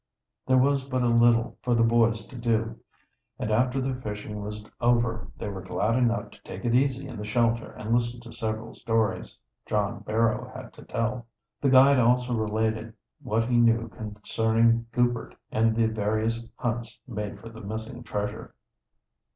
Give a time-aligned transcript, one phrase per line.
[0.47, 2.79] There was but a little for the boys to do,
[3.37, 7.17] and after the fishing was over they were glad enough to take it easy in
[7.17, 9.37] the shelter and listen to several stories
[9.67, 11.27] John Barrow had to tell.
[11.61, 17.49] The guide also related what he knew concerning Goupert and the various hunts made for
[17.49, 18.55] the missing treasure.